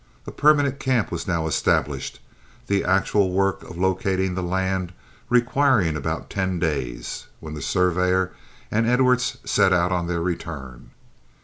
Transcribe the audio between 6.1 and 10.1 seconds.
ten days, when the surveyor and Edwards set out on